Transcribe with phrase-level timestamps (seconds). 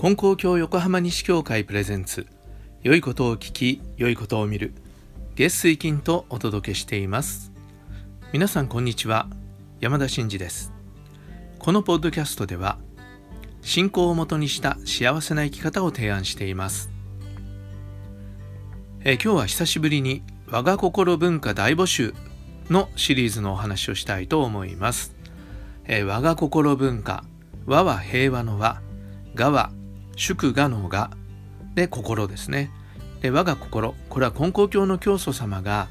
[0.00, 2.26] 金光教横浜西教会プレゼンツ。
[2.82, 4.72] 良いことを聞き良いことを見る。
[5.36, 7.52] 月水金とお届けしています。
[8.32, 9.28] 皆さんこんにちは。
[9.78, 10.72] 山田真嗣です。
[11.58, 12.78] このポッドキャストでは
[13.60, 16.88] 信仰をもとにした幸せな生き方を提案しています。
[19.04, 22.14] え今日は久しぶりに我が心文化大募集
[22.70, 25.14] のシリーズのお話をしたいと思います。
[25.84, 27.22] え我が心文化
[27.66, 28.80] 和は平和の和
[29.36, 29.72] 我は
[30.20, 31.10] 祝賀の我
[31.74, 32.70] で心ですね。
[33.22, 35.88] で我が心これは金光教の教祖様が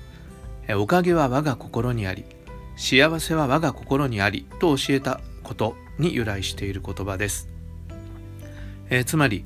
[0.77, 2.25] おかげは我が心にあり
[2.77, 7.49] 幸せは我が心にありと教えたことに由来している言葉です、
[8.91, 9.45] えつまり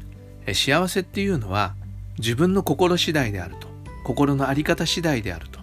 [0.54, 1.76] 幸せっていうのは
[2.20, 3.68] 自分の心次第であると。
[4.04, 5.62] 心の在り方次第であると。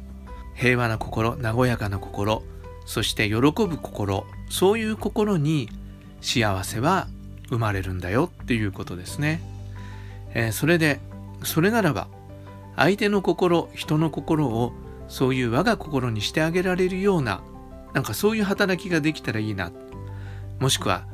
[0.54, 2.42] 平和な心和やかな心
[2.86, 5.68] そして喜ぶ心そういう心に
[6.22, 7.06] 幸せは
[7.50, 9.42] 生まれるんだよっていうことですね。
[10.34, 11.00] えー、それで
[11.42, 12.08] それならば
[12.76, 14.72] 相手の心人の心を
[15.08, 17.42] そういう我が心にしてあげられるような
[17.92, 19.72] なんかそういう働きができたらいいな
[20.60, 21.06] もしくは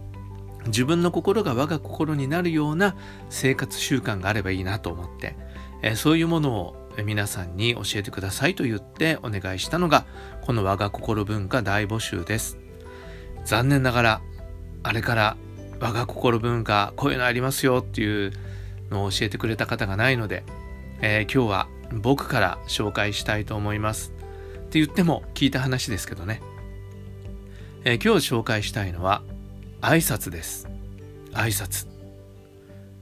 [0.66, 2.96] 自分の心が我が心になるような
[3.30, 5.36] 生活習慣があればいいなと思って、
[5.82, 10.06] えー、そういうものを皆さんに教えてくださいと言ってお願いしたのが
[10.42, 12.58] この我が心文化大募集です
[13.44, 14.20] 残念ながら
[14.82, 15.36] あれから
[15.80, 18.32] 我が心文化こういうのありますよっていう
[18.90, 20.44] のを教えてくれた方がないので、
[21.00, 24.12] えー、今日は僕から紹介したいと思います。
[24.58, 26.42] って言っても聞いた話ですけどね、
[27.84, 29.22] えー、今日紹介したいのは
[29.80, 30.68] 挨拶です。
[31.32, 31.86] 挨拶。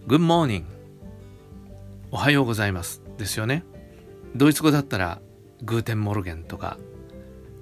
[0.06, 0.64] Good morning.
[2.10, 3.02] おはようございます。
[3.18, 3.64] ですよね。
[4.36, 5.20] ドイツ語だったら
[5.62, 6.76] Guten Morgen とか、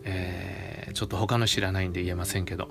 [0.04, 2.70] えー、ちょっと他の知らないんで言えませんけど。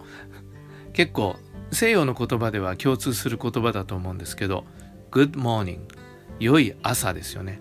[0.93, 1.37] 結構
[1.71, 4.65] 西洋の言葉では共通する言葉だと思うんですけど
[5.11, 5.79] Good morning
[6.39, 7.59] 良い朝ですよね。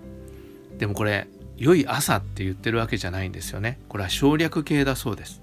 [0.78, 3.78] でもこれ良い朝って言ってるわけじゃないんですよね。
[3.88, 5.42] これは省略形だそうです。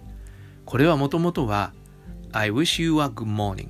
[0.66, 1.74] これはもともとは
[2.32, 3.70] I wish you a good morning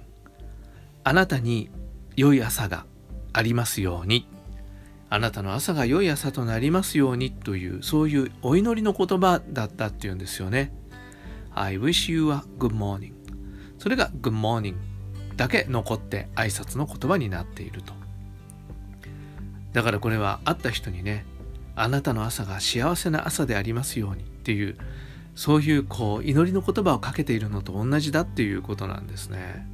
[1.03, 1.69] あなたに
[2.15, 2.85] 良い朝が
[3.33, 4.27] ありますように。
[5.09, 10.73] あなたの朝が良い朝となりますようにというそういうお祈りの言葉だったっていうんですよね。
[11.53, 13.13] I wish you a good morning
[13.77, 14.75] それが Good morning
[15.37, 17.93] だけ残って挨拶の言葉になっていると。
[19.73, 21.23] だからこれは会った人にね
[21.75, 24.75] あなたの朝が幸せな朝でありますようにっていう
[25.35, 29.67] そういうこう祈りの言葉をかけているのと同じだっていうことなんですね。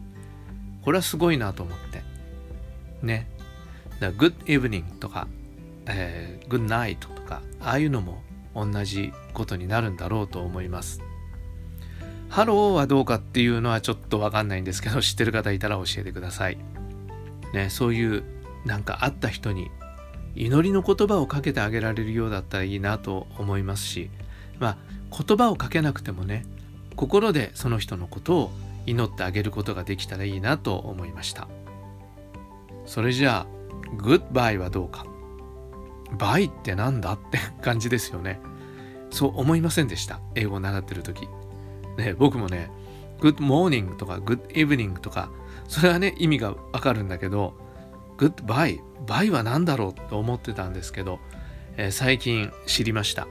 [0.84, 2.04] これはすごいなと思って。
[3.02, 3.30] ね。
[4.02, 5.28] だ Good evening とか、
[5.86, 8.22] えー、Good night とかああいうのも
[8.54, 11.02] 同じことになるんだろうと思います。
[12.34, 16.58] ハローはどうかっていうのはちょっとわかんないんですけど、 知ってる方いたら教えてください。
[17.54, 18.24] ね、そういう
[18.66, 19.70] なんか会った人に
[20.36, 24.10] 祈りの言葉をかけてあげられるようだったらいいなと思いますし、
[24.60, 24.78] まあ
[25.16, 26.44] 言葉をかけなくてもね、
[26.96, 28.52] 心でその人のことを
[28.88, 31.48] 祈ってあげることができたらいいなと思いました。
[32.88, 35.06] それじゃあ、グッバイはどうか。
[36.18, 38.40] バイってなんだって感じですよね。
[39.12, 40.20] そう思いませんでした。
[40.34, 41.28] 英語を習ってる時。
[41.98, 42.70] ね、僕もね、
[43.20, 45.30] Good morning とか Good evening とか、
[45.68, 47.54] それはね、意味がわかるんだけど、
[48.18, 51.20] Goodbye、bye は何だろうと思ってたんですけど、
[51.78, 53.28] えー、最近知りました。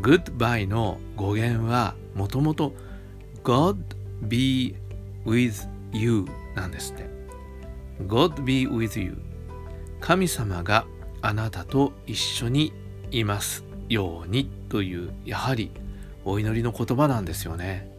[0.00, 2.72] Goodbye の語源はもともと
[3.42, 3.76] God
[4.22, 4.76] be
[5.24, 7.08] with you なんですって。
[8.06, 9.18] God be with you
[10.00, 10.86] 神様が
[11.20, 12.72] あなたと一緒に
[13.10, 15.72] いますようにというやはり
[16.30, 17.90] お祈りの言葉なんですよね。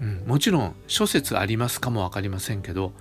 [0.00, 2.92] うん、もちろん諸説ありますかも分かりませんけど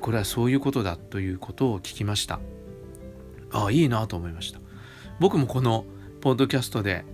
[0.00, 2.40] これはそういうことだということを聞きました。
[3.52, 4.60] ああいいなと思いました。
[5.18, 5.84] 僕もこの
[6.20, 7.04] ポッドキャストで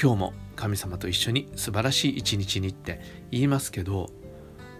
[0.00, 3.00] 今日も神様と一緒に素晴らしい一日にって
[3.30, 4.10] 言いますけど、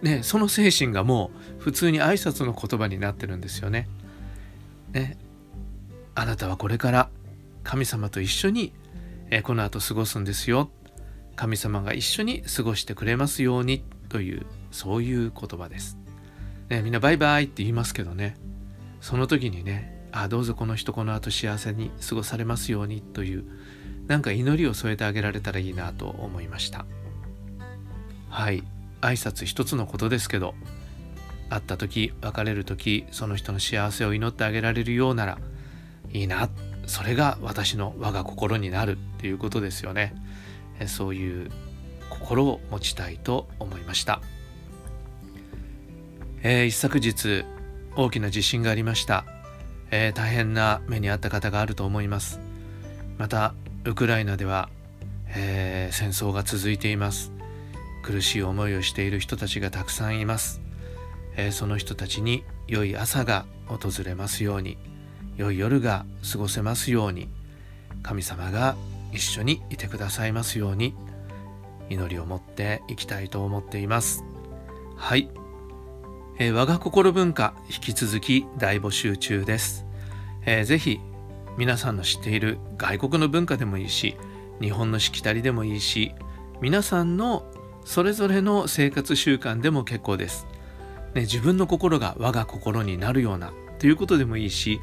[0.01, 3.87] ね、その精神がもう普通に挨拶の言葉になってるんですよね。
[4.91, 5.17] ね
[6.15, 7.09] あなたはこれから
[7.63, 8.73] 神様と一緒に
[9.43, 10.69] この後過ごすんですよ
[11.37, 15.97] 神様が一緒に過ごしてくれますようにというそういう言葉です。
[16.69, 18.35] ね、みんなバイバイって言いますけどね
[18.99, 23.45] その時にねあどうぞこの人この後幸せに過ごされますようにという
[24.07, 26.85] なんか祈りを添えてあげられたらいいなと思いました
[28.29, 28.63] はい
[28.99, 30.55] 挨拶一つのことですけど
[31.49, 35.37] 会った時別れる時その人の幸せを祈ってあげられるようなら
[36.11, 36.49] いいな
[36.85, 40.15] それが私の我が心になるっていうことですよね。
[40.85, 41.49] そういう
[42.09, 44.21] 心を持ちたいと思いました、
[46.43, 47.45] えー、一昨日
[47.95, 49.25] 大きな地震がありました、
[49.89, 52.39] えー、大変な目に遭った方があると思います。
[53.17, 54.69] またウクライナでは、
[55.29, 57.31] えー、戦争が続いています。
[58.07, 60.61] 苦しい思いをしている人たちがたくさんいます、
[61.35, 64.77] えー、その人たちに良い朝が訪れますように
[65.35, 67.27] 良い夜が過ごせますように
[68.03, 68.77] 神様が
[69.17, 70.95] 一緒にいてくださいますように。
[71.89, 74.23] 祈りを持っていきたいと思っています。
[74.95, 75.29] はい、
[76.39, 79.85] えー、我が心文化引き続き大募集中です、
[80.43, 80.99] えー、ぜひ
[81.55, 84.17] 皆さんの知っている外国の文化でもいいし
[84.59, 86.13] 日本のしきたりでもいいし
[86.61, 87.43] 皆さんの
[87.85, 90.47] それぞれの生活習慣でも結構です、
[91.13, 94.79] ね、自分の心が我が心になるようなということでもいいし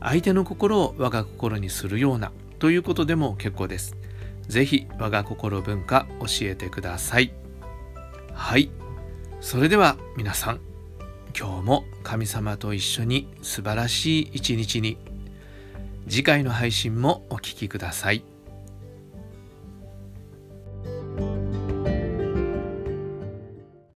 [0.00, 2.30] 相手の心を我が心にするような
[2.62, 3.96] ということでも結構です。
[4.46, 7.32] ぜひ我が心文化教えてください。
[8.32, 8.70] はい。
[9.40, 10.60] それでは皆さん
[11.36, 14.96] 今日も神様と一緒に素晴らしい一日に
[16.08, 18.31] 次回の配信もお聴きください。